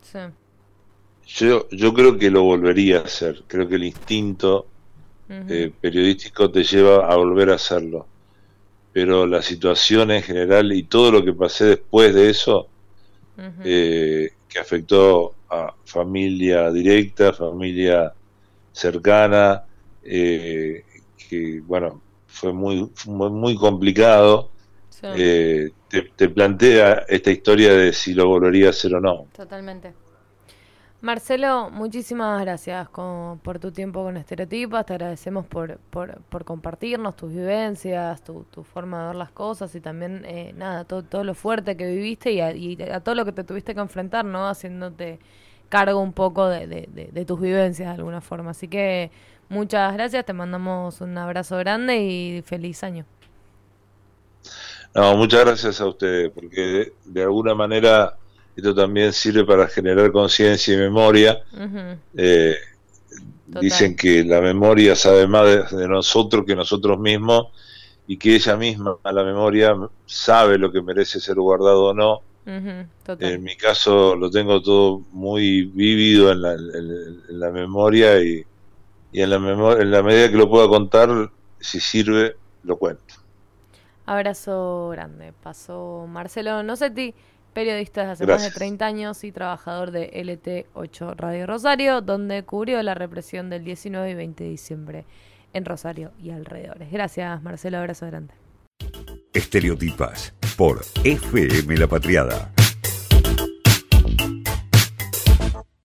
Sí. 0.01 0.19
Yo, 1.27 1.69
yo 1.71 1.95
creo 1.95 2.19
que 2.19 2.31
lo 2.31 2.43
volvería 2.43 2.99
a 2.99 3.03
hacer. 3.05 3.45
Creo 3.47 3.69
que 3.69 3.77
el 3.77 3.85
instinto 3.85 4.67
eh, 5.49 5.73
periodístico 5.81 6.51
te 6.53 6.65
lleva 6.65 7.07
a 7.13 7.17
volver 7.17 7.51
a 7.51 7.55
hacerlo. 7.57 8.11
pero 8.93 9.27
la 9.27 9.43
situación 9.43 10.11
en 10.13 10.23
general 10.25 10.73
y 10.73 10.85
todo 10.85 11.13
lo 11.13 11.25
que 11.25 11.35
pasé 11.35 11.67
después 11.67 12.15
de 12.15 12.31
eso, 12.31 12.73
eh, 13.63 14.31
que 14.53 14.59
afectó 14.59 15.35
a 15.49 15.75
familia 15.85 16.71
directa, 16.71 17.33
familia 17.33 18.13
cercana, 18.73 19.65
eh, 20.03 20.85
que 21.17 21.61
bueno, 21.61 22.03
fue 22.27 22.53
muy, 22.53 22.91
muy, 23.07 23.55
complicado. 23.55 24.51
Eh, 25.03 25.71
te, 25.89 26.29
plantea 26.29 27.05
esta 27.09 27.31
historia 27.31 27.73
de 27.75 27.93
si 27.93 28.15
lo 28.15 28.29
volvería 28.29 28.69
a 28.69 28.71
hacer 28.71 28.95
o 28.95 29.01
no. 29.01 29.27
Totalmente. 29.35 29.93
Marcelo, 31.03 31.69
muchísimas 31.71 32.41
gracias 32.43 32.89
por 32.89 33.59
tu 33.59 33.73
tiempo 33.73 34.05
con 34.05 34.17
Estereotipas. 34.17 34.87
Te 34.87 34.95
agradecemos 34.95 35.47
por, 35.47 35.81
compartirnos 36.45 37.17
tus 37.17 37.33
vivencias, 37.33 38.23
tu, 38.23 38.47
forma 38.63 39.01
de 39.01 39.07
ver 39.09 39.17
las 39.17 39.33
cosas 39.33 39.75
y 39.75 39.81
también, 39.81 40.25
eh, 40.25 40.53
nada, 40.57 40.85
todo, 40.85 41.03
todo 41.03 41.25
lo 41.25 41.35
fuerte 41.35 41.77
que 41.77 41.87
viviste 41.87 42.33
y 42.33 42.41
a, 42.41 43.01
todo 43.01 43.17
lo 43.17 43.25
que 43.25 43.33
te 43.33 43.45
tuviste 43.45 43.75
que 43.75 43.81
enfrentar, 43.81 44.25
¿no? 44.25 44.49
Haciéndote 44.49 45.19
cargo 45.69 46.01
un 46.01 46.13
poco 46.13 46.47
de, 46.49 46.67
de 46.67 47.25
tus 47.25 47.41
vivencias 47.41 47.89
de 47.89 47.95
alguna 47.97 48.21
forma. 48.21 48.53
Así 48.53 48.69
que 48.69 49.11
muchas 49.49 49.93
gracias, 49.95 50.25
te 50.25 50.33
mandamos 50.33 51.01
un 51.01 51.19
abrazo 51.19 51.59
grande 51.59 51.99
y 51.99 52.43
feliz 52.43 52.85
año. 52.85 53.05
No, 54.95 55.17
muchas 55.17 55.41
gracias 55.41 55.81
a 55.81 55.87
ustedes, 55.87 56.31
porque 56.31 56.93
de, 57.05 57.23
alguna 57.23 57.55
manera 57.55 58.19
esto 58.57 58.75
también 58.75 59.13
sirve 59.13 59.45
para 59.45 59.67
generar 59.67 60.13
conciencia 60.13 60.75
y 60.75 60.77
memoria. 60.77 61.43
Eh, 62.17 62.57
dicen 63.47 63.97
que 63.97 64.25
la 64.25 64.41
memoria 64.41 64.95
sabe 64.95 65.27
más 65.27 65.71
de, 65.71 65.89
nosotros 65.89 66.45
que 66.47 66.55
nosotros 66.55 66.99
mismos 66.99 67.49
y 68.07 68.17
que 68.17 68.35
ella 68.35 68.57
misma, 68.57 68.97
la 69.05 69.25
memoria, 69.25 69.75
sabe 70.07 70.59
lo 70.59 70.71
que 70.71 70.83
merece 70.83 71.21
ser 71.21 71.37
guardado 71.37 71.87
o 71.87 71.95
no. 71.95 72.23
En 72.45 73.43
mi 73.43 73.57
caso 73.57 74.17
lo 74.17 74.29
tengo 74.29 74.61
todo 74.61 75.03
muy 75.13 75.63
vívido 75.63 76.33
en 76.33 76.43
la, 76.43 77.51
memoria 77.51 78.21
y, 78.21 78.45
y 79.13 79.21
en, 79.23 79.31
la 79.31 79.37
en 79.37 79.91
la 79.91 80.03
medida 80.03 80.31
que 80.31 80.37
lo 80.37 80.51
pueda 80.51 80.69
contar, 80.69 81.31
si 81.61 81.79
sirve, 81.81 82.37
lo 82.65 82.77
cuento. 82.77 83.15
Abrazo 84.07 84.89
grande. 84.91 85.33
Pasó 85.43 86.07
Marcelo 86.09 86.63
Nocetti, 86.63 87.15
periodista 87.53 88.01
desde 88.03 88.13
hace 88.13 88.27
más 88.27 88.43
de 88.43 88.51
30 88.51 88.85
años 88.85 89.25
y 89.25 89.33
trabajador 89.33 89.91
de 89.91 90.11
LT8 90.13 91.17
Radio 91.17 91.47
Rosario, 91.47 92.01
donde 92.01 92.43
cubrió 92.45 92.83
la 92.83 92.95
represión 92.95 93.51
del 93.51 93.65
19 93.65 94.11
y 94.11 94.15
20 94.15 94.45
de 94.45 94.51
diciembre 94.51 95.05
en 95.53 95.65
Rosario 95.65 96.13
y 96.19 96.31
alrededores. 96.31 96.91
Gracias, 96.91 97.43
Marcelo. 97.43 97.79
Abrazo 97.79 98.07
grande. 98.07 98.35
Estereotipas 99.33 100.35
por 100.57 100.83
FM 101.05 101.77
La 101.77 101.87
Patriada. 101.87 102.53